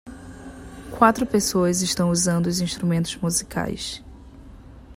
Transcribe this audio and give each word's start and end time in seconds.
Quatro 0.97 1.27
pessoas 1.27 1.83
estão 1.83 2.09
usando 2.09 2.47
os 2.47 2.59
instrumentos 2.59 3.15
musicais. 3.17 4.03